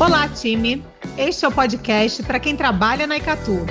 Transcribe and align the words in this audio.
Olá, 0.00 0.28
time! 0.28 0.84
Este 1.16 1.44
é 1.44 1.48
o 1.48 1.50
podcast 1.50 2.22
para 2.22 2.38
quem 2.38 2.56
trabalha 2.56 3.04
na 3.04 3.16
Icatu. 3.16 3.66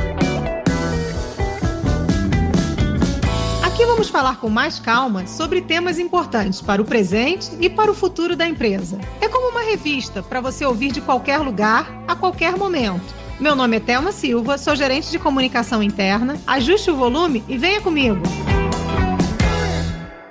Aqui 3.65 3.86
vamos 3.86 4.10
falar 4.10 4.38
com 4.42 4.50
mais 4.50 4.78
calma 4.78 5.26
sobre 5.26 5.62
temas 5.62 5.98
importantes 5.98 6.60
para 6.60 6.82
o 6.82 6.86
presente 6.86 7.52
e 7.62 7.70
para 7.70 7.90
o 7.90 7.94
futuro 7.94 8.36
da 8.36 8.46
empresa. 8.46 9.00
É 9.21 9.29
como 9.29 9.52
uma 9.52 9.62
revista 9.62 10.21
para 10.21 10.42
você 10.42 10.66
ouvir 10.66 10.92
de 10.92 10.99
qualquer 10.99 11.37
lugar, 11.37 11.90
a 12.05 12.13
qualquer 12.13 12.57
momento. 12.57 13.15
Meu 13.39 13.55
nome 13.55 13.78
é 13.78 13.79
Thelma 13.79 14.12
Silva, 14.12 14.57
sou 14.57 14.75
gerente 14.75 15.09
de 15.09 15.17
comunicação 15.17 15.81
interna. 15.81 16.38
Ajuste 16.45 16.91
o 16.91 16.95
volume 16.98 17.41
e 17.48 17.57
venha 17.57 17.80
comigo. 17.80 18.21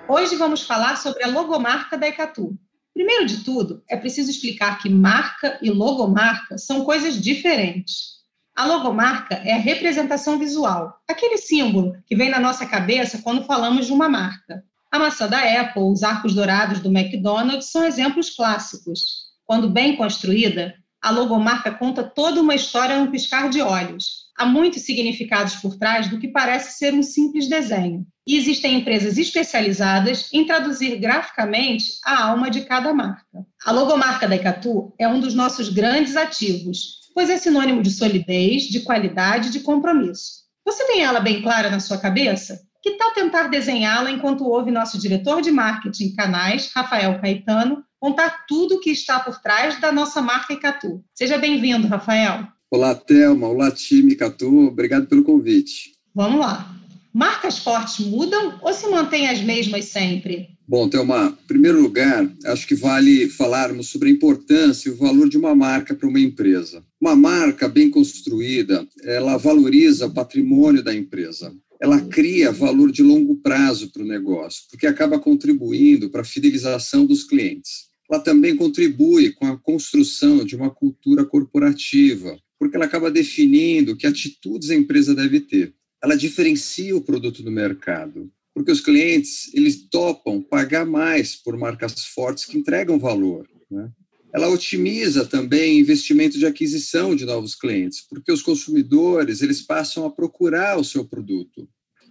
Hoje 0.07 0.37
vamos 0.37 0.61
falar 0.61 0.99
sobre 0.99 1.25
a 1.25 1.29
logomarca 1.29 1.97
da 1.97 2.07
Icatu. 2.07 2.55
Primeiro 2.97 3.27
de 3.27 3.45
tudo, 3.45 3.83
é 3.91 3.95
preciso 3.95 4.31
explicar 4.31 4.79
que 4.79 4.89
marca 4.89 5.59
e 5.61 5.69
logomarca 5.69 6.57
são 6.57 6.83
coisas 6.83 7.21
diferentes. 7.21 8.23
A 8.57 8.65
logomarca 8.65 9.35
é 9.35 9.53
a 9.53 9.59
representação 9.59 10.39
visual, 10.39 10.99
aquele 11.07 11.37
símbolo 11.37 11.95
que 12.07 12.17
vem 12.17 12.31
na 12.31 12.41
nossa 12.41 12.65
cabeça 12.65 13.21
quando 13.21 13.45
falamos 13.45 13.85
de 13.85 13.93
uma 13.93 14.09
marca. 14.09 14.65
A 14.91 14.99
maçã 14.99 15.29
da 15.29 15.61
Apple, 15.61 15.83
os 15.83 16.03
arcos 16.03 16.35
dourados 16.35 16.81
do 16.81 16.89
McDonald's 16.89 17.71
são 17.71 17.85
exemplos 17.85 18.31
clássicos. 18.31 19.27
Quando 19.45 19.69
bem 19.69 19.95
construída, 19.95 20.75
a 21.03 21.11
logomarca 21.11 21.73
conta 21.73 22.03
toda 22.03 22.41
uma 22.41 22.55
história 22.55 22.99
no 22.99 23.11
piscar 23.11 23.51
de 23.51 23.61
olhos. 23.61 24.31
Há 24.39 24.47
muitos 24.47 24.87
significados 24.87 25.57
por 25.57 25.77
trás 25.77 26.09
do 26.09 26.19
que 26.19 26.29
parece 26.29 26.79
ser 26.79 26.95
um 26.95 27.03
simples 27.03 27.47
desenho. 27.47 28.07
E 28.27 28.37
existem 28.37 28.81
empresas 28.81 29.17
especializadas 29.17 30.29
em 30.33 30.45
traduzir 30.45 30.97
graficamente 30.97 31.93
a 32.05 32.25
alma 32.25 32.51
de 32.51 32.63
cada 32.63 32.93
marca. 32.93 33.47
A 33.65 33.71
logomarca 33.71 34.27
da 34.27 34.35
Icatu 34.35 34.93
é 34.99 35.07
um 35.07 35.21
dos 35.21 35.33
nossos 35.33 35.69
grandes 35.69 36.17
ativos, 36.17 37.03
pois 37.15 37.31
é 37.31 37.39
sinônimo 37.39 37.83
de 37.83 37.91
solidez, 37.91 38.65
de 38.65 38.81
qualidade 38.81 39.49
e 39.49 39.53
de 39.53 39.61
compromisso. 39.61 40.45
Você 40.65 40.85
tem 40.89 41.05
ela 41.05 41.21
bem 41.21 41.41
clara 41.41 41.71
na 41.71 41.79
sua 41.79 41.99
cabeça? 41.99 42.61
Que 42.83 42.93
tal 42.93 43.13
tentar 43.13 43.45
desenhá-la 43.45 44.11
enquanto 44.11 44.45
ouve 44.45 44.73
nosso 44.73 44.99
diretor 44.99 45.41
de 45.41 45.53
marketing 45.53 46.13
canais, 46.15 46.73
Rafael 46.75 47.21
Caetano, 47.21 47.85
contar 48.01 48.45
tudo 48.49 48.77
o 48.77 48.81
que 48.81 48.91
está 48.91 49.21
por 49.21 49.41
trás 49.41 49.81
da 49.81 49.93
nossa 49.93 50.21
marca 50.21 50.53
Icatu? 50.53 51.05
Seja 51.15 51.39
bem-vindo, 51.39 51.87
Rafael. 51.87 52.49
Olá, 52.69 52.93
Thelma. 52.95 53.47
Olá, 53.49 53.71
time 53.71 54.13
Icatu. 54.13 54.67
Obrigado 54.67 55.07
pelo 55.07 55.23
convite. 55.23 55.93
Vamos 56.13 56.41
lá. 56.41 56.77
Marcas 57.17 57.57
fortes 57.57 58.05
mudam 58.05 58.59
ou 58.61 58.75
se 58.75 58.87
mantêm 58.89 59.27
as 59.27 59.41
mesmas 59.41 59.87
sempre? 59.87 60.51
Bom, 60.69 60.87
Thelma, 60.87 61.35
em 61.43 61.47
primeiro 61.47 61.81
lugar, 61.81 62.31
acho 62.45 62.67
que 62.67 62.75
vale 62.75 63.31
falarmos 63.31 63.89
sobre 63.89 64.11
a 64.11 64.13
importância 64.13 64.91
e 64.91 64.93
o 64.93 64.97
valor 64.97 65.27
de 65.27 65.39
uma 65.39 65.55
marca 65.55 65.95
para 65.95 66.07
uma 66.07 66.21
empresa. 66.21 66.85
Uma 67.01 67.17
marca 67.17 67.71
bem 67.71 67.89
construída, 67.89 68.87
ela 69.03 69.39
valoriza 69.39 70.05
o 70.05 70.13
patrimônio 70.13 70.83
da 70.83 70.95
empresa. 70.95 71.55
Ela 71.81 72.03
cria 72.03 72.53
valor 72.53 72.93
de 72.93 73.03
longo 73.03 73.37
prazo 73.37 73.91
para 73.91 74.03
o 74.03 74.07
negócio, 74.07 74.65
porque 74.71 74.87
acaba 74.87 75.19
contribuindo 75.19 76.11
para 76.11 76.21
a 76.21 76.25
fidelização 76.25 77.07
dos 77.07 77.25
clientes. 77.25 77.87
Ela 78.11 78.21
também 78.21 78.55
contribui 78.55 79.33
com 79.33 79.47
a 79.47 79.57
construção 79.57 80.45
de 80.45 80.55
uma 80.55 80.69
cultura 80.69 81.25
corporativa, 81.25 82.39
porque 82.59 82.77
ela 82.77 82.85
acaba 82.85 83.11
definindo 83.11 83.97
que 83.97 84.07
atitudes 84.07 84.69
a 84.69 84.75
empresa 84.75 85.15
deve 85.15 85.41
ter 85.41 85.73
ela 86.07 86.17
diferencia 86.17 86.97
o 86.97 87.01
produto 87.01 87.43
do 87.43 87.51
mercado, 87.51 88.31
porque 88.55 88.71
os 88.71 88.81
clientes 88.81 89.53
eles 89.53 89.89
topam 89.91 90.41
pagar 90.41 90.87
mais 90.87 91.35
por 91.35 91.57
marcas 91.59 92.05
fortes 92.07 92.45
que 92.45 92.57
entregam 92.57 92.99
valor. 92.99 93.49
Né? 93.69 93.91
Ela 94.33 94.49
otimiza 94.49 95.27
também 95.27 95.81
investimento 95.81 96.39
de 96.39 96.47
aquisição 96.47 97.17
de 97.17 97.25
novos 97.25 97.57
clientes, 97.57 98.01
porque 98.09 98.31
os 98.31 98.41
consumidores 98.41 99.43
eles 99.43 99.61
passam 99.61 100.07
a 100.07 100.11
procurar 100.11 100.79
o 100.79 100.85
seu 100.85 101.05
produto. 101.05 101.69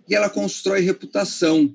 E 0.09 0.13
ela 0.13 0.29
constrói 0.29 0.81
reputação, 0.81 1.73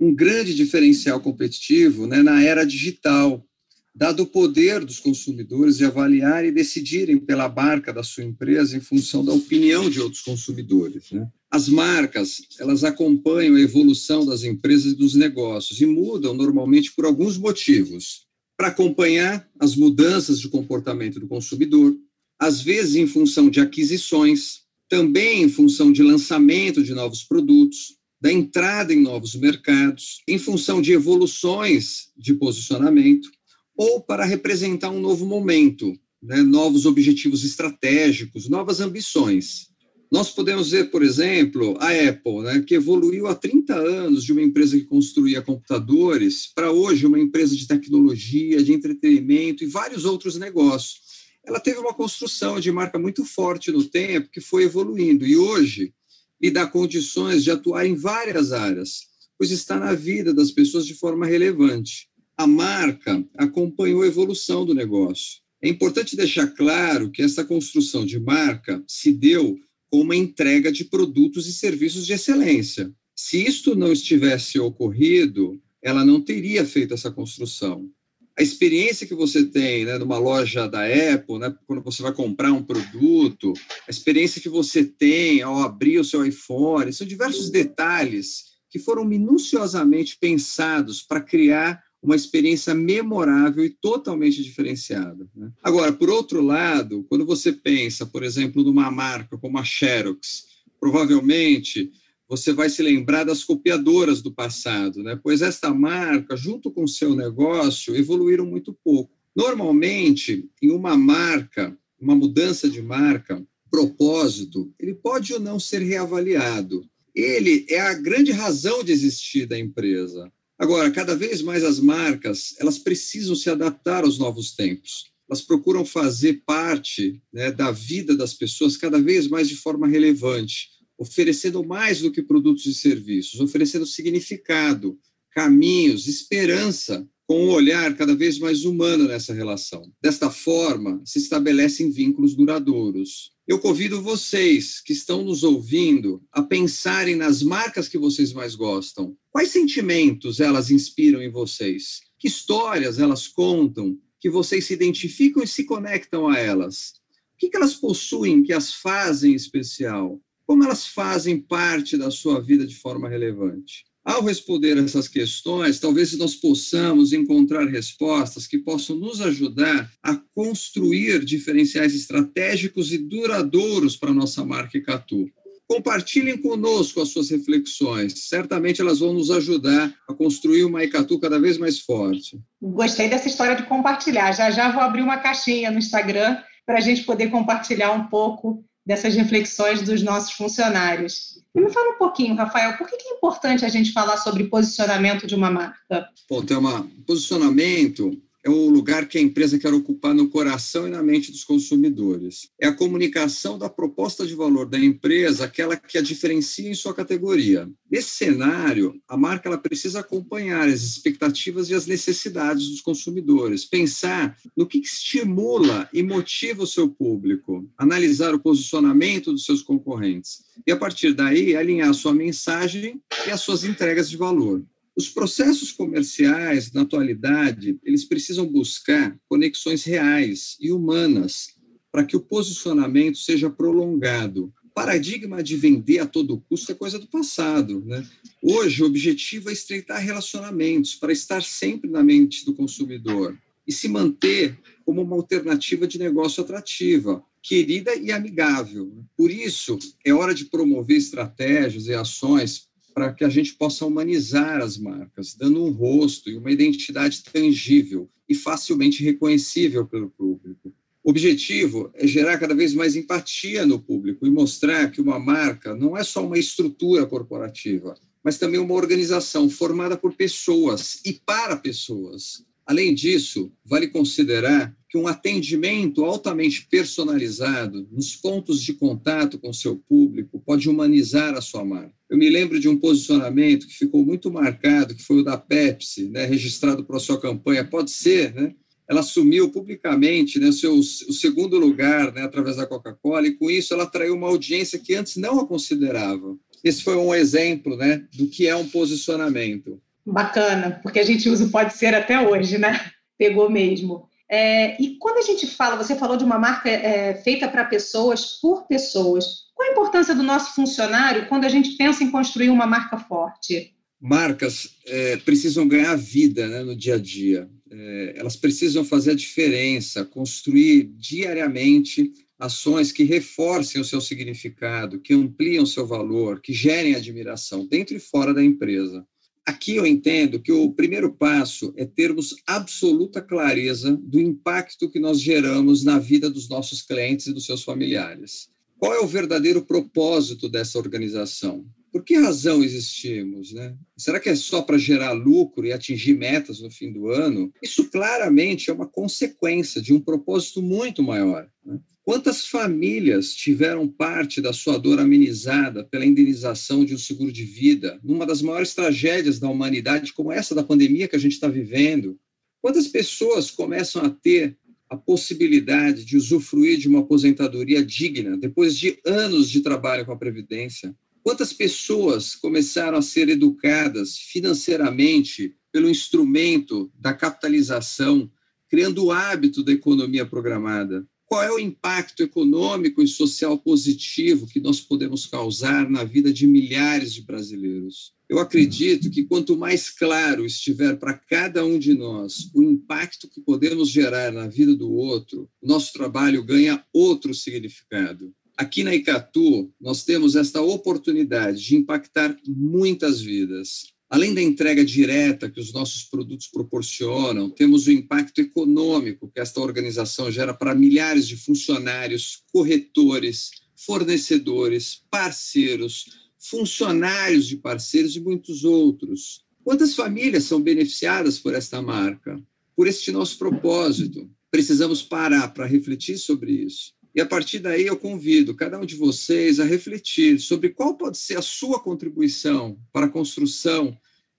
um 0.00 0.14
grande 0.14 0.54
diferencial 0.54 1.20
competitivo 1.20 2.06
né, 2.06 2.22
na 2.22 2.42
era 2.42 2.64
digital, 2.64 3.46
dado 3.94 4.24
o 4.24 4.26
poder 4.26 4.84
dos 4.84 4.98
consumidores 4.98 5.76
de 5.76 5.84
avaliar 5.84 6.44
e 6.44 6.50
decidirem 6.50 7.16
pela 7.16 7.48
marca 7.48 7.92
da 7.92 8.02
sua 8.02 8.24
empresa 8.24 8.76
em 8.76 8.80
função 8.80 9.24
da 9.24 9.32
opinião 9.32 9.88
de 9.88 10.00
outros 10.00 10.20
consumidores. 10.20 11.12
Né? 11.12 11.28
As 11.48 11.68
marcas, 11.68 12.42
elas 12.58 12.82
acompanham 12.82 13.54
a 13.54 13.60
evolução 13.60 14.26
das 14.26 14.42
empresas 14.42 14.92
e 14.92 14.96
dos 14.96 15.14
negócios 15.14 15.80
e 15.80 15.86
mudam 15.86 16.34
normalmente 16.34 16.92
por 16.92 17.04
alguns 17.04 17.38
motivos. 17.38 18.24
Para 18.56 18.68
acompanhar 18.68 19.48
as 19.60 19.76
mudanças 19.76 20.40
de 20.40 20.48
comportamento 20.48 21.20
do 21.20 21.28
consumidor, 21.28 21.96
às 22.38 22.60
vezes 22.60 22.96
em 22.96 23.06
função 23.06 23.48
de 23.48 23.60
aquisições, 23.60 24.62
também 24.88 25.42
em 25.42 25.48
função 25.48 25.92
de 25.92 26.02
lançamento 26.02 26.82
de 26.82 26.92
novos 26.92 27.22
produtos, 27.22 27.96
da 28.20 28.32
entrada 28.32 28.92
em 28.92 29.00
novos 29.00 29.34
mercados, 29.34 30.22
em 30.26 30.38
função 30.38 30.80
de 30.80 30.92
evoluções 30.92 32.08
de 32.16 32.34
posicionamento, 32.34 33.30
ou 33.76 34.00
para 34.00 34.24
representar 34.24 34.90
um 34.90 35.00
novo 35.00 35.26
momento, 35.26 35.92
né, 36.22 36.42
novos 36.42 36.86
objetivos 36.86 37.44
estratégicos, 37.44 38.48
novas 38.48 38.80
ambições. 38.80 39.68
Nós 40.10 40.30
podemos 40.30 40.70
ver, 40.70 40.90
por 40.90 41.02
exemplo, 41.02 41.76
a 41.80 41.88
Apple, 41.90 42.42
né, 42.42 42.64
que 42.64 42.74
evoluiu 42.74 43.26
há 43.26 43.34
30 43.34 43.74
anos 43.74 44.24
de 44.24 44.32
uma 44.32 44.42
empresa 44.42 44.78
que 44.78 44.84
construía 44.84 45.42
computadores 45.42 46.46
para 46.54 46.70
hoje 46.70 47.04
uma 47.04 47.18
empresa 47.18 47.56
de 47.56 47.66
tecnologia, 47.66 48.62
de 48.62 48.72
entretenimento 48.72 49.64
e 49.64 49.66
vários 49.66 50.04
outros 50.04 50.36
negócios. 50.36 51.02
Ela 51.44 51.60
teve 51.60 51.78
uma 51.78 51.92
construção 51.92 52.60
de 52.60 52.70
marca 52.70 52.98
muito 52.98 53.24
forte 53.24 53.70
no 53.70 53.84
tempo, 53.84 54.30
que 54.30 54.40
foi 54.40 54.64
evoluindo, 54.64 55.26
e 55.26 55.36
hoje 55.36 55.92
lhe 56.40 56.50
dá 56.50 56.66
condições 56.66 57.42
de 57.42 57.50
atuar 57.50 57.84
em 57.84 57.94
várias 57.94 58.52
áreas, 58.52 59.00
pois 59.36 59.50
está 59.50 59.78
na 59.78 59.94
vida 59.94 60.32
das 60.32 60.52
pessoas 60.52 60.86
de 60.86 60.94
forma 60.94 61.26
relevante 61.26 62.08
a 62.36 62.46
marca 62.46 63.24
acompanhou 63.36 64.02
a 64.02 64.06
evolução 64.06 64.64
do 64.64 64.74
negócio. 64.74 65.40
É 65.62 65.68
importante 65.68 66.16
deixar 66.16 66.48
claro 66.48 67.10
que 67.10 67.22
essa 67.22 67.44
construção 67.44 68.04
de 68.04 68.18
marca 68.18 68.82
se 68.86 69.12
deu 69.12 69.56
com 69.90 70.00
uma 70.00 70.16
entrega 70.16 70.70
de 70.70 70.84
produtos 70.84 71.46
e 71.46 71.52
serviços 71.52 72.04
de 72.04 72.12
excelência. 72.12 72.92
Se 73.16 73.42
isto 73.42 73.76
não 73.76 73.92
estivesse 73.92 74.58
ocorrido, 74.58 75.60
ela 75.80 76.04
não 76.04 76.20
teria 76.20 76.64
feito 76.64 76.92
essa 76.92 77.10
construção. 77.10 77.88
A 78.36 78.42
experiência 78.42 79.06
que 79.06 79.14
você 79.14 79.44
tem 79.44 79.84
né, 79.84 79.96
numa 79.96 80.18
loja 80.18 80.66
da 80.66 80.80
Apple, 80.84 81.38
né, 81.38 81.54
quando 81.68 81.82
você 81.82 82.02
vai 82.02 82.12
comprar 82.12 82.52
um 82.52 82.64
produto, 82.64 83.52
a 83.86 83.90
experiência 83.90 84.40
que 84.40 84.48
você 84.48 84.84
tem 84.84 85.40
ao 85.40 85.60
abrir 85.60 86.00
o 86.00 86.04
seu 86.04 86.26
iPhone, 86.26 86.92
são 86.92 87.06
diversos 87.06 87.48
detalhes 87.48 88.54
que 88.68 88.80
foram 88.80 89.04
minuciosamente 89.04 90.18
pensados 90.18 91.00
para 91.00 91.20
criar 91.20 91.83
uma 92.04 92.14
experiência 92.14 92.74
memorável 92.74 93.64
e 93.64 93.70
totalmente 93.70 94.42
diferenciada. 94.42 95.26
Né? 95.34 95.50
Agora, 95.62 95.90
por 95.90 96.10
outro 96.10 96.42
lado, 96.42 97.04
quando 97.08 97.24
você 97.24 97.50
pensa, 97.50 98.04
por 98.04 98.22
exemplo, 98.22 98.62
numa 98.62 98.90
marca 98.90 99.38
como 99.38 99.58
a 99.58 99.64
Xerox, 99.64 100.44
provavelmente 100.78 101.90
você 102.28 102.52
vai 102.52 102.68
se 102.68 102.82
lembrar 102.82 103.24
das 103.24 103.42
copiadoras 103.42 104.20
do 104.20 104.30
passado, 104.30 105.02
né? 105.02 105.18
pois 105.22 105.40
esta 105.40 105.72
marca, 105.72 106.36
junto 106.36 106.70
com 106.70 106.84
o 106.84 106.88
seu 106.88 107.14
negócio, 107.14 107.96
evoluíram 107.96 108.44
muito 108.44 108.76
pouco. 108.84 109.10
Normalmente, 109.34 110.48
em 110.60 110.70
uma 110.70 110.96
marca, 110.98 111.76
uma 111.98 112.14
mudança 112.14 112.68
de 112.68 112.82
marca, 112.82 113.42
propósito, 113.70 114.72
ele 114.78 114.94
pode 114.94 115.32
ou 115.32 115.40
não 115.40 115.58
ser 115.58 115.80
reavaliado. 115.80 116.86
Ele 117.14 117.64
é 117.68 117.80
a 117.80 117.94
grande 117.94 118.30
razão 118.30 118.84
de 118.84 118.92
existir 118.92 119.46
da 119.46 119.58
empresa. 119.58 120.30
Agora, 120.58 120.90
cada 120.90 121.16
vez 121.16 121.42
mais 121.42 121.64
as 121.64 121.80
marcas 121.80 122.54
elas 122.58 122.78
precisam 122.78 123.34
se 123.34 123.50
adaptar 123.50 124.04
aos 124.04 124.18
novos 124.18 124.52
tempos. 124.52 125.12
Elas 125.28 125.42
procuram 125.42 125.84
fazer 125.84 126.42
parte 126.46 127.20
né, 127.32 127.50
da 127.50 127.70
vida 127.70 128.16
das 128.16 128.34
pessoas 128.34 128.76
cada 128.76 129.00
vez 129.00 129.26
mais 129.26 129.48
de 129.48 129.56
forma 129.56 129.88
relevante, 129.88 130.68
oferecendo 130.98 131.64
mais 131.64 132.00
do 132.00 132.12
que 132.12 132.22
produtos 132.22 132.66
e 132.66 132.74
serviços, 132.74 133.40
oferecendo 133.40 133.86
significado, 133.86 134.98
caminhos, 135.30 136.06
esperança, 136.06 137.08
com 137.26 137.46
um 137.46 137.50
olhar 137.50 137.96
cada 137.96 138.14
vez 138.14 138.38
mais 138.38 138.64
humano 138.64 139.04
nessa 139.04 139.32
relação. 139.32 139.90
Desta 140.02 140.30
forma, 140.30 141.00
se 141.04 141.18
estabelecem 141.18 141.90
vínculos 141.90 142.34
duradouros. 142.34 143.32
Eu 143.46 143.58
convido 143.58 144.02
vocês 144.02 144.80
que 144.80 144.92
estão 144.92 145.24
nos 145.24 145.42
ouvindo 145.42 146.22
a 146.32 146.42
pensarem 146.42 147.16
nas 147.16 147.42
marcas 147.42 147.88
que 147.88 147.98
vocês 147.98 148.32
mais 148.32 148.54
gostam. 148.54 149.16
Quais 149.30 149.50
sentimentos 149.50 150.40
elas 150.40 150.70
inspiram 150.70 151.22
em 151.22 151.30
vocês? 151.30 152.00
Que 152.18 152.28
histórias 152.28 152.98
elas 152.98 153.26
contam 153.26 153.98
que 154.20 154.30
vocês 154.30 154.64
se 154.66 154.72
identificam 154.72 155.42
e 155.42 155.46
se 155.46 155.64
conectam 155.64 156.28
a 156.28 156.38
elas? 156.38 156.94
O 157.34 157.36
que 157.36 157.54
elas 157.54 157.74
possuem 157.74 158.42
que 158.42 158.52
as 158.52 158.72
fazem 158.72 159.34
especial? 159.34 160.20
Como 160.46 160.64
elas 160.64 160.86
fazem 160.86 161.40
parte 161.40 161.96
da 161.96 162.10
sua 162.10 162.40
vida 162.40 162.66
de 162.66 162.76
forma 162.76 163.08
relevante? 163.08 163.84
Ao 164.04 164.22
responder 164.22 164.76
essas 164.76 165.08
questões, 165.08 165.80
talvez 165.80 166.12
nós 166.18 166.34
possamos 166.34 167.14
encontrar 167.14 167.64
respostas 167.64 168.46
que 168.46 168.58
possam 168.58 168.96
nos 168.96 169.22
ajudar 169.22 169.90
a 170.02 170.14
construir 170.34 171.24
diferenciais 171.24 171.94
estratégicos 171.94 172.92
e 172.92 172.98
duradouros 172.98 173.96
para 173.96 174.10
a 174.10 174.14
nossa 174.14 174.44
marca 174.44 174.76
Icatu. 174.76 175.30
Compartilhem 175.66 176.36
conosco 176.36 177.00
as 177.00 177.08
suas 177.08 177.30
reflexões. 177.30 178.28
Certamente 178.28 178.82
elas 178.82 178.98
vão 178.98 179.14
nos 179.14 179.30
ajudar 179.30 179.94
a 180.06 180.12
construir 180.12 180.64
uma 180.64 180.84
Icatu 180.84 181.18
cada 181.18 181.40
vez 181.40 181.56
mais 181.56 181.80
forte. 181.80 182.38
Gostei 182.60 183.08
dessa 183.08 183.28
história 183.28 183.56
de 183.56 183.62
compartilhar. 183.62 184.32
Já 184.32 184.50
já 184.50 184.70
vou 184.70 184.82
abrir 184.82 185.00
uma 185.00 185.16
caixinha 185.16 185.70
no 185.70 185.78
Instagram 185.78 186.36
para 186.66 186.76
a 186.76 186.80
gente 186.82 187.04
poder 187.04 187.30
compartilhar 187.30 187.92
um 187.92 188.06
pouco 188.08 188.62
dessas 188.86 189.14
reflexões 189.14 189.82
dos 189.82 190.02
nossos 190.02 190.32
funcionários. 190.32 191.42
E 191.54 191.60
me 191.60 191.70
fala 191.70 191.94
um 191.94 191.98
pouquinho, 191.98 192.34
Rafael, 192.34 192.76
por 192.76 192.86
que 192.88 192.96
é 192.96 193.14
importante 193.14 193.64
a 193.64 193.68
gente 193.68 193.92
falar 193.92 194.16
sobre 194.16 194.44
posicionamento 194.44 195.26
de 195.26 195.34
uma 195.34 195.50
marca? 195.50 196.08
Bom, 196.28 196.44
tem 196.44 196.56
uma 196.56 196.86
posicionamento 197.06 198.20
é 198.44 198.50
o 198.50 198.68
lugar 198.68 199.08
que 199.08 199.16
a 199.16 199.20
empresa 199.20 199.58
quer 199.58 199.72
ocupar 199.72 200.14
no 200.14 200.28
coração 200.28 200.86
e 200.86 200.90
na 200.90 201.02
mente 201.02 201.32
dos 201.32 201.44
consumidores. 201.44 202.50
É 202.60 202.66
a 202.66 202.74
comunicação 202.74 203.58
da 203.58 203.70
proposta 203.70 204.26
de 204.26 204.34
valor 204.34 204.66
da 204.66 204.78
empresa, 204.78 205.46
aquela 205.46 205.76
que 205.76 205.96
a 205.96 206.02
diferencia 206.02 206.68
em 206.68 206.74
sua 206.74 206.92
categoria. 206.92 207.66
Nesse 207.90 208.10
cenário, 208.10 209.00
a 209.08 209.16
marca 209.16 209.48
ela 209.48 209.56
precisa 209.56 210.00
acompanhar 210.00 210.68
as 210.68 210.82
expectativas 210.82 211.70
e 211.70 211.74
as 211.74 211.86
necessidades 211.86 212.68
dos 212.68 212.82
consumidores, 212.82 213.64
pensar 213.64 214.36
no 214.54 214.66
que 214.66 214.78
estimula 214.78 215.88
e 215.92 216.02
motiva 216.02 216.64
o 216.64 216.66
seu 216.66 216.88
público, 216.88 217.66
analisar 217.78 218.34
o 218.34 218.40
posicionamento 218.40 219.32
dos 219.32 219.46
seus 219.46 219.62
concorrentes 219.62 220.44
e, 220.66 220.70
a 220.70 220.76
partir 220.76 221.14
daí, 221.14 221.56
alinhar 221.56 221.94
sua 221.94 222.12
mensagem 222.12 223.00
e 223.26 223.30
as 223.30 223.40
suas 223.40 223.64
entregas 223.64 224.10
de 224.10 224.18
valor. 224.18 224.62
Os 224.96 225.08
processos 225.08 225.72
comerciais, 225.72 226.70
na 226.72 226.82
atualidade, 226.82 227.78
eles 227.82 228.04
precisam 228.04 228.46
buscar 228.46 229.18
conexões 229.28 229.82
reais 229.82 230.56
e 230.60 230.70
humanas 230.70 231.54
para 231.90 232.04
que 232.04 232.16
o 232.16 232.20
posicionamento 232.20 233.18
seja 233.18 233.50
prolongado. 233.50 234.52
O 234.64 234.68
paradigma 234.72 235.42
de 235.42 235.56
vender 235.56 235.98
a 235.98 236.06
todo 236.06 236.40
custo 236.48 236.70
é 236.70 236.74
coisa 236.76 236.98
do 236.98 237.08
passado. 237.08 237.84
Né? 237.84 238.06
Hoje, 238.40 238.82
o 238.82 238.86
objetivo 238.86 239.50
é 239.50 239.52
estreitar 239.52 240.00
relacionamentos 240.00 240.94
para 240.94 241.12
estar 241.12 241.42
sempre 241.42 241.90
na 241.90 242.02
mente 242.02 242.44
do 242.44 242.54
consumidor 242.54 243.36
e 243.66 243.72
se 243.72 243.88
manter 243.88 244.58
como 244.84 245.02
uma 245.02 245.16
alternativa 245.16 245.88
de 245.88 245.98
negócio 245.98 246.42
atrativa, 246.42 247.24
querida 247.42 247.96
e 247.96 248.12
amigável. 248.12 248.92
Por 249.16 249.30
isso, 249.30 249.78
é 250.04 250.12
hora 250.12 250.34
de 250.34 250.44
promover 250.44 250.98
estratégias 250.98 251.86
e 251.86 251.94
ações 251.94 252.68
para 252.94 253.12
que 253.12 253.24
a 253.24 253.28
gente 253.28 253.54
possa 253.54 253.84
humanizar 253.84 254.62
as 254.62 254.78
marcas, 254.78 255.34
dando 255.34 255.64
um 255.64 255.70
rosto 255.70 256.30
e 256.30 256.36
uma 256.36 256.52
identidade 256.52 257.22
tangível 257.24 258.08
e 258.28 258.34
facilmente 258.34 259.02
reconhecível 259.02 259.84
pelo 259.84 260.08
público. 260.08 260.72
O 261.02 261.10
objetivo 261.10 261.90
é 261.92 262.06
gerar 262.06 262.38
cada 262.38 262.54
vez 262.54 262.72
mais 262.72 262.96
empatia 262.96 263.66
no 263.66 263.78
público 263.78 264.26
e 264.26 264.30
mostrar 264.30 264.90
que 264.90 265.00
uma 265.00 265.18
marca 265.18 265.74
não 265.74 265.96
é 265.96 266.04
só 266.04 266.24
uma 266.24 266.38
estrutura 266.38 267.04
corporativa, 267.04 267.94
mas 268.22 268.38
também 268.38 268.58
uma 268.58 268.74
organização 268.74 269.50
formada 269.50 269.98
por 269.98 270.14
pessoas 270.14 271.00
e 271.04 271.12
para 271.12 271.56
pessoas. 271.56 272.42
Além 272.66 272.94
disso, 272.94 273.52
vale 273.64 273.88
considerar 273.88 274.74
que 274.88 274.96
um 274.96 275.06
atendimento 275.06 276.04
altamente 276.04 276.66
personalizado 276.70 277.86
nos 277.90 278.14
pontos 278.14 278.62
de 278.62 278.72
contato 278.74 279.38
com 279.38 279.52
seu 279.52 279.76
público 279.76 280.40
pode 280.46 280.70
humanizar 280.70 281.34
a 281.34 281.40
sua 281.40 281.64
marca. 281.64 281.92
Eu 282.08 282.16
me 282.16 282.30
lembro 282.30 282.60
de 282.60 282.68
um 282.68 282.78
posicionamento 282.78 283.66
que 283.66 283.74
ficou 283.74 284.04
muito 284.04 284.30
marcado, 284.30 284.94
que 284.94 285.02
foi 285.02 285.18
o 285.18 285.24
da 285.24 285.36
Pepsi, 285.36 286.08
né, 286.08 286.24
registrado 286.24 286.84
para 286.84 286.96
a 286.96 287.00
sua 287.00 287.20
campanha. 287.20 287.64
Pode 287.64 287.90
ser, 287.90 288.32
né? 288.34 288.54
Ela 288.88 289.00
assumiu 289.00 289.50
publicamente 289.50 290.38
né, 290.38 290.52
seu, 290.52 290.74
o 290.74 290.82
segundo 290.82 291.58
lugar 291.58 292.12
né, 292.12 292.22
através 292.22 292.56
da 292.56 292.66
Coca-Cola, 292.66 293.26
e 293.26 293.34
com 293.34 293.50
isso 293.50 293.74
ela 293.74 293.84
atraiu 293.84 294.14
uma 294.14 294.28
audiência 294.28 294.78
que 294.78 294.94
antes 294.94 295.16
não 295.16 295.40
a 295.40 295.46
considerava. 295.46 296.36
Esse 296.62 296.82
foi 296.82 296.96
um 296.96 297.14
exemplo 297.14 297.76
né, 297.76 298.06
do 298.14 298.28
que 298.28 298.46
é 298.46 298.54
um 298.54 298.68
posicionamento. 298.68 299.82
Bacana, 300.06 300.80
porque 300.82 300.98
a 300.98 301.04
gente 301.04 301.28
usa 301.28 301.46
o 301.46 301.50
pode 301.50 301.74
ser 301.74 301.94
até 301.94 302.20
hoje, 302.20 302.58
né? 302.58 302.90
Pegou 303.16 303.50
mesmo. 303.50 304.08
É, 304.30 304.80
e 304.82 304.96
quando 304.98 305.18
a 305.18 305.22
gente 305.22 305.46
fala, 305.46 305.76
você 305.76 305.96
falou 305.96 306.16
de 306.16 306.24
uma 306.24 306.38
marca 306.38 306.68
é, 306.68 307.14
feita 307.22 307.48
para 307.48 307.64
pessoas, 307.64 308.38
por 308.40 308.66
pessoas, 308.66 309.44
qual 309.54 309.68
a 309.68 309.72
importância 309.72 310.14
do 310.14 310.22
nosso 310.22 310.54
funcionário 310.54 311.28
quando 311.28 311.44
a 311.44 311.48
gente 311.48 311.76
pensa 311.76 312.02
em 312.02 312.10
construir 312.10 312.50
uma 312.50 312.66
marca 312.66 312.98
forte? 312.98 313.74
Marcas 314.00 314.76
é, 314.86 315.16
precisam 315.18 315.66
ganhar 315.66 315.96
vida 315.96 316.46
né, 316.46 316.62
no 316.62 316.76
dia 316.76 316.96
a 316.96 316.98
dia. 316.98 317.48
É, 317.70 318.14
elas 318.16 318.36
precisam 318.36 318.84
fazer 318.84 319.12
a 319.12 319.16
diferença, 319.16 320.04
construir 320.04 320.84
diariamente 320.96 322.12
ações 322.38 322.92
que 322.92 323.04
reforcem 323.04 323.80
o 323.80 323.84
seu 323.84 324.00
significado, 324.00 325.00
que 325.00 325.14
ampliam 325.14 325.64
o 325.64 325.66
seu 325.66 325.86
valor, 325.86 326.40
que 326.40 326.52
gerem 326.52 326.94
admiração 326.94 327.66
dentro 327.66 327.96
e 327.96 328.00
fora 328.00 328.34
da 328.34 328.44
empresa. 328.44 329.06
Aqui 329.46 329.76
eu 329.76 329.86
entendo 329.86 330.40
que 330.40 330.50
o 330.50 330.72
primeiro 330.72 331.12
passo 331.12 331.74
é 331.76 331.84
termos 331.84 332.34
absoluta 332.46 333.20
clareza 333.20 333.94
do 334.02 334.18
impacto 334.18 334.88
que 334.88 334.98
nós 334.98 335.20
geramos 335.20 335.84
na 335.84 335.98
vida 335.98 336.30
dos 336.30 336.48
nossos 336.48 336.80
clientes 336.80 337.26
e 337.26 337.32
dos 337.32 337.44
seus 337.44 337.62
familiares. 337.62 338.48
Qual 338.78 338.94
é 338.94 339.00
o 339.00 339.06
verdadeiro 339.06 339.62
propósito 339.62 340.48
dessa 340.48 340.78
organização? 340.78 341.66
Por 341.92 342.02
que 342.02 342.16
razão 342.16 342.64
existimos? 342.64 343.52
Né? 343.52 343.76
Será 343.96 344.18
que 344.18 344.28
é 344.28 344.34
só 344.34 344.62
para 344.62 344.78
gerar 344.78 345.12
lucro 345.12 345.66
e 345.66 345.72
atingir 345.72 346.16
metas 346.16 346.60
no 346.60 346.70
fim 346.70 346.90
do 346.90 347.08
ano? 347.08 347.52
Isso 347.62 347.88
claramente 347.90 348.70
é 348.70 348.72
uma 348.72 348.88
consequência 348.88 349.80
de 349.80 349.92
um 349.92 350.00
propósito 350.00 350.60
muito 350.60 351.02
maior. 351.02 351.48
Né? 351.64 351.78
Quantas 352.04 352.46
famílias 352.46 353.34
tiveram 353.34 353.88
parte 353.88 354.38
da 354.38 354.52
sua 354.52 354.76
dor 354.76 355.00
amenizada 355.00 355.84
pela 355.84 356.04
indenização 356.04 356.84
de 356.84 356.94
um 356.94 356.98
seguro 356.98 357.32
de 357.32 357.44
vida, 357.44 357.98
numa 358.04 358.26
das 358.26 358.42
maiores 358.42 358.74
tragédias 358.74 359.38
da 359.38 359.48
humanidade, 359.48 360.12
como 360.12 360.30
essa 360.30 360.54
da 360.54 360.62
pandemia 360.62 361.08
que 361.08 361.16
a 361.16 361.18
gente 361.18 361.32
está 361.32 361.48
vivendo? 361.48 362.20
Quantas 362.60 362.88
pessoas 362.88 363.50
começam 363.50 364.04
a 364.04 364.10
ter 364.10 364.58
a 364.86 364.98
possibilidade 364.98 366.04
de 366.04 366.18
usufruir 366.18 366.76
de 366.76 366.88
uma 366.88 367.00
aposentadoria 367.00 367.82
digna 367.82 368.36
depois 368.36 368.76
de 368.76 369.00
anos 369.06 369.48
de 369.48 369.62
trabalho 369.62 370.04
com 370.04 370.12
a 370.12 370.18
Previdência? 370.18 370.94
Quantas 371.22 371.54
pessoas 371.54 372.34
começaram 372.34 372.98
a 372.98 373.02
ser 373.02 373.30
educadas 373.30 374.18
financeiramente 374.18 375.56
pelo 375.72 375.88
instrumento 375.88 376.92
da 376.94 377.14
capitalização, 377.14 378.30
criando 378.68 379.06
o 379.06 379.10
hábito 379.10 379.64
da 379.64 379.72
economia 379.72 380.26
programada? 380.26 381.08
Qual 381.34 381.42
é 381.42 381.50
o 381.50 381.58
impacto 381.58 382.22
econômico 382.22 383.02
e 383.02 383.08
social 383.08 383.58
positivo 383.58 384.46
que 384.46 384.60
nós 384.60 384.80
podemos 384.80 385.26
causar 385.26 385.90
na 385.90 386.04
vida 386.04 386.32
de 386.32 386.46
milhares 386.46 387.12
de 387.12 387.22
brasileiros. 387.22 388.12
Eu 388.28 388.38
acredito 388.38 389.10
que 389.10 389.24
quanto 389.24 389.56
mais 389.56 389.90
claro 389.90 390.46
estiver 390.46 390.96
para 390.96 391.12
cada 391.12 391.64
um 391.64 391.76
de 391.76 391.92
nós 391.92 392.48
o 392.54 392.62
impacto 392.62 393.28
que 393.28 393.40
podemos 393.40 393.90
gerar 393.90 394.32
na 394.32 394.46
vida 394.46 394.76
do 394.76 394.92
outro, 394.92 395.50
nosso 395.60 395.92
trabalho 395.92 396.44
ganha 396.44 396.84
outro 396.92 397.34
significado. 397.34 398.32
Aqui 398.56 398.84
na 398.84 398.94
Icatu, 398.94 399.74
nós 399.80 400.04
temos 400.04 400.36
esta 400.36 400.62
oportunidade 400.62 401.60
de 401.60 401.74
impactar 401.74 402.36
muitas 402.46 403.20
vidas. 403.20 403.92
Além 404.08 404.34
da 404.34 404.42
entrega 404.42 404.84
direta 404.84 405.50
que 405.50 405.60
os 405.60 405.72
nossos 405.72 406.04
produtos 406.04 406.46
proporcionam, 406.46 407.50
temos 407.50 407.86
o 407.86 407.92
impacto 407.92 408.40
econômico 408.40 409.30
que 409.32 409.40
esta 409.40 409.60
organização 409.60 410.30
gera 410.30 410.54
para 410.54 410.74
milhares 410.74 411.26
de 411.26 411.36
funcionários, 411.36 412.42
corretores, 412.52 413.50
fornecedores, 413.74 415.02
parceiros, 415.10 416.06
funcionários 416.38 417.46
de 417.46 417.56
parceiros 417.56 418.14
e 418.14 418.20
muitos 418.20 418.64
outros. 418.64 419.44
Quantas 419.64 419.94
famílias 419.94 420.44
são 420.44 420.60
beneficiadas 420.60 421.38
por 421.38 421.54
esta 421.54 421.80
marca, 421.80 422.40
por 422.76 422.86
este 422.86 423.10
nosso 423.10 423.38
propósito? 423.38 424.30
Precisamos 424.50 425.02
parar 425.02 425.48
para 425.54 425.66
refletir 425.66 426.18
sobre 426.18 426.52
isso. 426.52 426.92
E 427.14 427.20
a 427.20 427.26
partir 427.26 427.60
daí 427.60 427.86
eu 427.86 427.96
convido 427.96 428.56
cada 428.56 428.78
um 428.78 428.84
de 428.84 428.96
vocês 428.96 429.60
a 429.60 429.64
refletir 429.64 430.40
sobre 430.40 430.70
qual 430.70 430.96
pode 430.96 431.16
ser 431.16 431.38
a 431.38 431.42
sua 431.42 431.78
contribuição 431.78 432.76
para 432.92 433.06
a 433.06 433.10
construção 433.10 433.96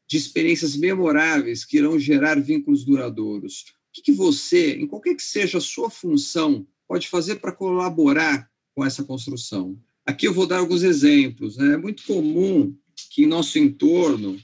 de 0.07 0.17
experiências 0.17 0.75
memoráveis 0.75 1.63
que 1.63 1.77
irão 1.77 1.97
gerar 1.97 2.39
vínculos 2.39 2.83
duradouros. 2.83 3.65
O 3.97 4.01
que, 4.01 4.11
você, 4.11 4.73
em 4.73 4.85
qualquer 4.85 5.15
que 5.15 5.23
seja 5.23 5.57
a 5.57 5.61
sua 5.61 5.89
função, 5.89 6.67
pode 6.85 7.07
fazer 7.07 7.35
para 7.35 7.53
colaborar 7.53 8.51
com 8.75 8.83
essa 8.83 9.05
construção? 9.05 9.79
Aqui 10.05 10.27
eu 10.27 10.33
vou 10.33 10.45
dar 10.45 10.59
alguns 10.59 10.83
exemplos. 10.83 11.55
Né? 11.55 11.75
É 11.75 11.77
muito 11.77 12.03
comum 12.03 12.75
que 13.09 13.23
em 13.23 13.27
nosso 13.27 13.57
entorno 13.57 14.37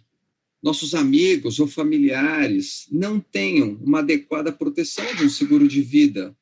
nossos 0.64 0.94
amigos 0.94 1.60
ou 1.60 1.68
familiares 1.68 2.88
não 2.92 3.20
tenham 3.20 3.78
uma 3.82 4.00
adequada 4.00 4.52
proteção 4.52 5.16
de 5.16 5.26
um 5.26 5.30
seguro 5.30 5.68
de 5.68 5.82
vida 5.82 6.36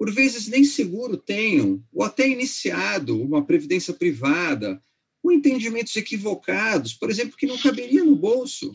por 0.00 0.10
vezes 0.10 0.46
nem 0.46 0.64
seguro 0.64 1.14
tenham, 1.18 1.84
ou 1.92 2.02
até 2.02 2.26
iniciado 2.26 3.20
uma 3.20 3.44
previdência 3.44 3.92
privada, 3.92 4.82
com 5.22 5.30
entendimentos 5.30 5.94
equivocados, 5.94 6.94
por 6.94 7.10
exemplo, 7.10 7.36
que 7.36 7.44
não 7.44 7.58
caberia 7.58 8.02
no 8.02 8.16
bolso. 8.16 8.72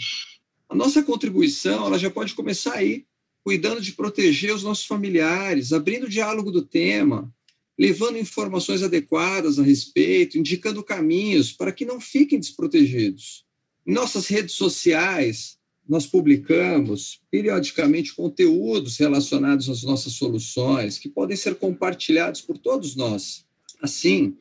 A 0.69 0.75
nossa 0.75 1.01
contribuição 1.01 1.87
ela 1.87 1.97
já 1.97 2.11
pode 2.11 2.35
começar 2.35 2.75
aí, 2.75 3.07
cuidando 3.43 3.81
de 3.81 3.93
proteger 3.93 4.53
os 4.53 4.61
nossos 4.61 4.85
familiares, 4.85 5.73
abrindo 5.73 6.03
o 6.03 6.09
diálogo 6.09 6.51
do 6.51 6.61
tema, 6.61 7.33
levando 7.75 8.19
informações 8.19 8.83
adequadas 8.83 9.57
a 9.57 9.63
respeito, 9.63 10.37
indicando 10.37 10.83
caminhos 10.83 11.51
para 11.51 11.71
que 11.71 11.85
não 11.85 11.99
fiquem 11.99 12.39
desprotegidos. 12.39 13.43
Em 13.83 13.93
nossas 13.93 14.27
redes 14.27 14.53
sociais, 14.53 15.57
nós 15.87 16.07
publicamos 16.07 17.21
periodicamente 17.29 18.13
conteúdos 18.13 18.97
relacionados 18.97 19.69
às 19.69 19.83
nossas 19.83 20.13
soluções 20.13 20.97
que 20.97 21.09
podem 21.09 21.37
ser 21.37 21.55
compartilhados 21.55 22.41
por 22.41 22.57
todos 22.57 22.95
nós. 22.95 23.45
Assim, 23.81 24.35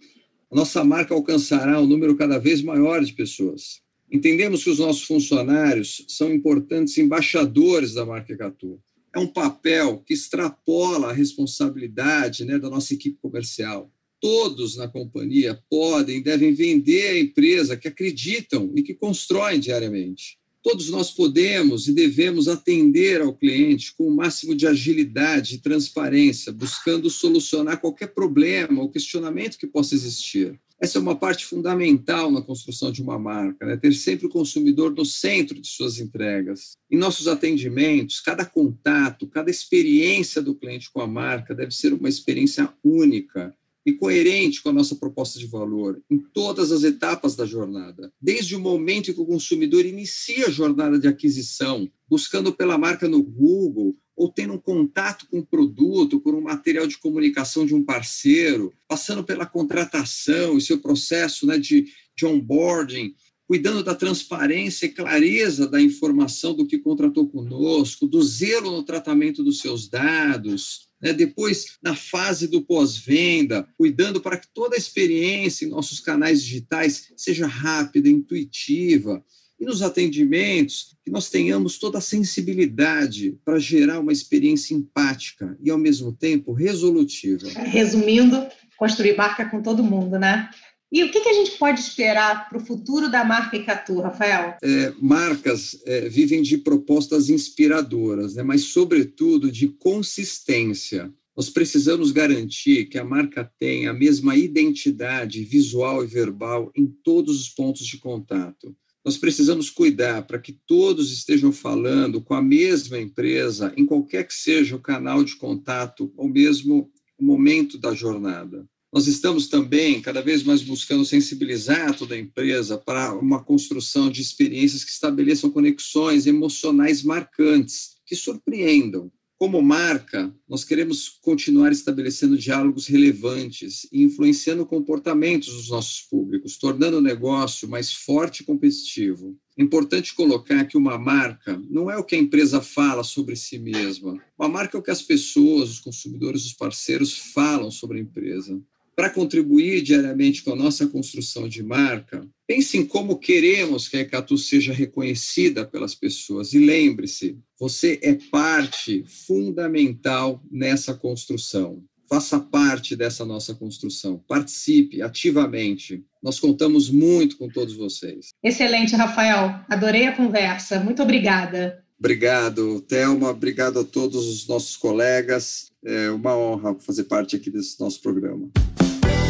nossa 0.54 0.84
marca 0.84 1.12
alcançará 1.12 1.80
um 1.80 1.86
número 1.86 2.16
cada 2.16 2.38
vez 2.38 2.62
maior 2.62 3.04
de 3.04 3.12
pessoas. 3.12 3.82
Entendemos 4.10 4.62
que 4.62 4.70
os 4.70 4.78
nossos 4.78 5.02
funcionários 5.02 6.04
são 6.08 6.32
importantes 6.32 6.96
embaixadores 6.96 7.94
da 7.94 8.06
marca 8.06 8.36
Catu. 8.36 8.80
É 9.12 9.18
um 9.18 9.26
papel 9.26 9.98
que 10.06 10.14
extrapola 10.14 11.10
a 11.10 11.12
responsabilidade 11.12 12.44
né, 12.44 12.56
da 12.58 12.70
nossa 12.70 12.94
equipe 12.94 13.18
comercial. 13.20 13.92
Todos 14.20 14.76
na 14.76 14.86
companhia 14.86 15.60
podem 15.68 16.18
e 16.18 16.22
devem 16.22 16.54
vender 16.54 17.08
a 17.08 17.18
empresa 17.18 17.76
que 17.76 17.88
acreditam 17.88 18.72
e 18.76 18.82
que 18.82 18.94
constroem 18.94 19.58
diariamente. 19.58 20.38
Todos 20.64 20.88
nós 20.88 21.10
podemos 21.10 21.86
e 21.88 21.92
devemos 21.92 22.48
atender 22.48 23.20
ao 23.20 23.34
cliente 23.34 23.94
com 23.94 24.08
o 24.08 24.16
máximo 24.16 24.54
de 24.54 24.66
agilidade 24.66 25.56
e 25.56 25.60
transparência, 25.60 26.50
buscando 26.50 27.10
solucionar 27.10 27.78
qualquer 27.78 28.14
problema 28.14 28.80
ou 28.80 28.90
questionamento 28.90 29.58
que 29.58 29.66
possa 29.66 29.94
existir. 29.94 30.58
Essa 30.80 30.96
é 30.96 31.02
uma 31.02 31.16
parte 31.16 31.44
fundamental 31.44 32.30
na 32.30 32.40
construção 32.40 32.90
de 32.90 33.02
uma 33.02 33.18
marca, 33.18 33.66
né? 33.66 33.76
ter 33.76 33.92
sempre 33.92 34.26
o 34.26 34.30
consumidor 34.30 34.94
no 34.94 35.04
centro 35.04 35.60
de 35.60 35.68
suas 35.68 36.00
entregas. 36.00 36.78
Em 36.90 36.96
nossos 36.96 37.28
atendimentos, 37.28 38.20
cada 38.20 38.46
contato, 38.46 39.26
cada 39.26 39.50
experiência 39.50 40.40
do 40.40 40.54
cliente 40.54 40.90
com 40.90 41.02
a 41.02 41.06
marca 41.06 41.54
deve 41.54 41.72
ser 41.72 41.92
uma 41.92 42.08
experiência 42.08 42.72
única 42.82 43.54
e 43.84 43.92
coerente 43.92 44.62
com 44.62 44.70
a 44.70 44.72
nossa 44.72 44.96
proposta 44.96 45.38
de 45.38 45.46
valor 45.46 46.02
em 46.10 46.18
todas 46.18 46.72
as 46.72 46.82
etapas 46.82 47.36
da 47.36 47.44
jornada, 47.44 48.12
desde 48.20 48.56
o 48.56 48.60
momento 48.60 49.10
em 49.10 49.14
que 49.14 49.20
o 49.20 49.26
consumidor 49.26 49.84
inicia 49.84 50.46
a 50.46 50.50
jornada 50.50 50.98
de 50.98 51.06
aquisição, 51.06 51.90
buscando 52.08 52.52
pela 52.52 52.78
marca 52.78 53.08
no 53.08 53.22
Google 53.22 53.96
ou 54.16 54.30
tendo 54.30 54.54
um 54.54 54.58
contato 54.58 55.26
com 55.28 55.40
o 55.40 55.46
produto, 55.46 56.20
por 56.20 56.34
um 56.34 56.40
material 56.40 56.86
de 56.86 56.98
comunicação 56.98 57.66
de 57.66 57.74
um 57.74 57.84
parceiro, 57.84 58.72
passando 58.86 59.24
pela 59.24 59.44
contratação 59.44 60.56
e 60.56 60.62
seu 60.62 60.78
processo 60.78 61.46
né, 61.46 61.58
de, 61.58 61.88
de 62.16 62.24
onboarding, 62.24 63.14
cuidando 63.46 63.82
da 63.82 63.94
transparência 63.94 64.86
e 64.86 64.90
clareza 64.90 65.66
da 65.66 65.80
informação 65.80 66.54
do 66.54 66.66
que 66.66 66.78
contratou 66.78 67.28
conosco, 67.28 68.06
do 68.06 68.22
zelo 68.22 68.70
no 68.70 68.82
tratamento 68.82 69.42
dos 69.42 69.58
seus 69.58 69.88
dados, 69.88 70.88
né? 71.04 71.12
depois 71.12 71.76
na 71.82 71.94
fase 71.94 72.48
do 72.48 72.62
pós-venda, 72.62 73.68
cuidando 73.76 74.22
para 74.22 74.38
que 74.38 74.48
toda 74.48 74.74
a 74.74 74.78
experiência 74.78 75.66
em 75.66 75.68
nossos 75.68 76.00
canais 76.00 76.42
digitais 76.42 77.12
seja 77.14 77.46
rápida, 77.46 78.08
intuitiva, 78.08 79.22
e 79.60 79.64
nos 79.64 79.82
atendimentos, 79.82 80.96
que 81.04 81.10
nós 81.10 81.30
tenhamos 81.30 81.78
toda 81.78 81.98
a 81.98 82.00
sensibilidade 82.00 83.38
para 83.44 83.58
gerar 83.58 84.00
uma 84.00 84.12
experiência 84.12 84.74
empática 84.74 85.56
e, 85.62 85.70
ao 85.70 85.78
mesmo 85.78 86.12
tempo, 86.12 86.52
resolutiva. 86.52 87.48
Resumindo, 87.50 88.48
construir 88.76 89.16
marca 89.16 89.48
com 89.48 89.62
todo 89.62 89.84
mundo, 89.84 90.18
né? 90.18 90.50
E 90.94 91.02
o 91.02 91.10
que, 91.10 91.20
que 91.20 91.28
a 91.28 91.32
gente 91.32 91.58
pode 91.58 91.80
esperar 91.80 92.48
para 92.48 92.56
o 92.56 92.64
futuro 92.64 93.10
da 93.10 93.24
marca 93.24 93.56
Icatu, 93.56 94.00
Rafael? 94.00 94.56
É, 94.62 94.92
marcas 95.02 95.76
é, 95.84 96.08
vivem 96.08 96.40
de 96.40 96.56
propostas 96.56 97.28
inspiradoras, 97.28 98.36
né? 98.36 98.44
mas, 98.44 98.66
sobretudo, 98.66 99.50
de 99.50 99.66
consistência. 99.66 101.12
Nós 101.36 101.50
precisamos 101.50 102.12
garantir 102.12 102.84
que 102.84 102.96
a 102.96 103.02
marca 103.04 103.50
tenha 103.58 103.90
a 103.90 103.94
mesma 103.94 104.36
identidade 104.36 105.42
visual 105.42 106.04
e 106.04 106.06
verbal 106.06 106.70
em 106.76 106.86
todos 106.86 107.40
os 107.40 107.48
pontos 107.48 107.84
de 107.84 107.98
contato 107.98 108.72
nós 109.04 109.18
precisamos 109.18 109.68
cuidar 109.68 110.26
para 110.26 110.38
que 110.38 110.58
todos 110.66 111.12
estejam 111.12 111.52
falando 111.52 112.22
com 112.22 112.32
a 112.32 112.40
mesma 112.40 112.98
empresa, 112.98 113.70
em 113.76 113.84
qualquer 113.84 114.26
que 114.26 114.32
seja 114.32 114.76
o 114.76 114.80
canal 114.80 115.22
de 115.22 115.36
contato, 115.36 116.10
ou 116.16 116.26
mesmo 116.26 116.90
o 117.18 117.24
momento 117.24 117.76
da 117.76 117.92
jornada. 117.92 118.66
Nós 118.94 119.08
estamos 119.08 119.48
também 119.48 120.00
cada 120.00 120.22
vez 120.22 120.44
mais 120.44 120.62
buscando 120.62 121.04
sensibilizar 121.04 121.98
toda 121.98 122.14
a 122.14 122.18
empresa 122.18 122.78
para 122.78 123.12
uma 123.12 123.42
construção 123.42 124.08
de 124.08 124.22
experiências 124.22 124.84
que 124.84 124.90
estabeleçam 124.92 125.50
conexões 125.50 126.28
emocionais 126.28 127.02
marcantes, 127.02 127.96
que 128.06 128.14
surpreendam, 128.14 129.10
como 129.36 129.60
marca, 129.60 130.32
nós 130.48 130.64
queremos 130.64 131.08
continuar 131.20 131.72
estabelecendo 131.72 132.38
diálogos 132.38 132.86
relevantes 132.86 133.84
e 133.92 134.04
influenciando 134.04 134.64
comportamentos 134.64 135.52
dos 135.52 135.70
nossos 135.70 136.02
públicos, 136.02 136.56
tornando 136.56 136.98
o 136.98 137.02
negócio 137.02 137.68
mais 137.68 137.92
forte 137.92 138.42
e 138.42 138.44
competitivo. 138.46 139.36
É 139.58 139.62
importante 139.64 140.14
colocar 140.14 140.64
que 140.66 140.78
uma 140.78 140.96
marca 140.96 141.60
não 141.68 141.90
é 141.90 141.96
o 141.96 142.04
que 142.04 142.14
a 142.14 142.18
empresa 142.18 142.62
fala 142.62 143.02
sobre 143.02 143.34
si 143.34 143.58
mesma. 143.58 144.22
Uma 144.38 144.48
marca 144.48 144.78
é 144.78 144.80
o 144.80 144.82
que 144.82 144.90
as 144.92 145.02
pessoas, 145.02 145.68
os 145.68 145.80
consumidores, 145.80 146.44
os 146.44 146.52
parceiros 146.52 147.18
falam 147.34 147.72
sobre 147.72 147.98
a 147.98 148.02
empresa 148.02 148.62
para 148.94 149.10
contribuir 149.10 149.82
diariamente 149.82 150.42
com 150.42 150.52
a 150.52 150.56
nossa 150.56 150.86
construção 150.86 151.48
de 151.48 151.62
marca, 151.62 152.26
pense 152.46 152.78
em 152.78 152.86
como 152.86 153.18
queremos 153.18 153.88
que 153.88 153.96
a 153.96 154.00
Ecatu 154.00 154.38
seja 154.38 154.72
reconhecida 154.72 155.64
pelas 155.64 155.94
pessoas. 155.94 156.52
E 156.52 156.58
lembre-se, 156.58 157.38
você 157.58 157.98
é 158.02 158.14
parte 158.30 159.04
fundamental 159.26 160.42
nessa 160.50 160.94
construção. 160.94 161.82
Faça 162.08 162.38
parte 162.38 162.94
dessa 162.94 163.24
nossa 163.24 163.54
construção. 163.54 164.22
Participe 164.28 165.02
ativamente. 165.02 166.04
Nós 166.22 166.38
contamos 166.38 166.90
muito 166.90 167.36
com 167.36 167.48
todos 167.48 167.74
vocês. 167.74 168.28
Excelente, 168.42 168.94
Rafael. 168.94 169.64
Adorei 169.68 170.06
a 170.06 170.16
conversa. 170.16 170.80
Muito 170.80 171.02
obrigada. 171.02 171.82
Obrigado, 171.98 172.80
Thelma. 172.82 173.30
Obrigado 173.30 173.80
a 173.80 173.84
todos 173.84 174.26
os 174.26 174.46
nossos 174.46 174.76
colegas. 174.76 175.72
É 175.84 176.10
uma 176.10 176.36
honra 176.36 176.74
fazer 176.80 177.04
parte 177.04 177.36
aqui 177.36 177.50
desse 177.50 177.80
nosso 177.80 178.00
programa. 178.00 178.50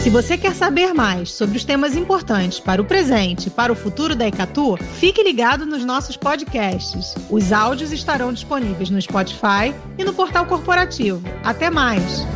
Se 0.05 0.11
você 0.11 0.37
quer 0.37 0.55
saber 0.55 0.93
mais 0.93 1.33
sobre 1.33 1.57
os 1.57 1.65
temas 1.65 1.97
importantes 1.97 2.61
para 2.61 2.83
o 2.83 2.85
presente 2.85 3.47
e 3.47 3.51
para 3.51 3.73
o 3.73 3.75
futuro 3.75 4.15
da 4.15 4.29
Ecatu, 4.29 4.77
fique 5.01 5.23
ligado 5.23 5.65
nos 5.65 5.83
nossos 5.83 6.15
podcasts. 6.15 7.15
Os 7.31 7.53
áudios 7.53 7.91
estarão 7.91 8.31
disponíveis 8.31 8.91
no 8.91 9.01
Spotify 9.01 9.75
e 9.97 10.05
no 10.05 10.13
portal 10.13 10.45
corporativo. 10.45 11.23
Até 11.43 11.71
mais! 11.71 12.27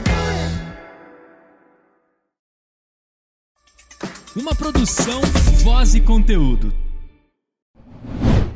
Uma 4.34 4.54
produção, 4.54 5.20
voz 5.62 5.94
e 5.94 6.00
conteúdo. 6.00 6.72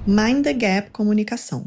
Mind 0.07 0.42
the 0.42 0.54
Gap 0.54 0.90
Comunicação. 0.90 1.66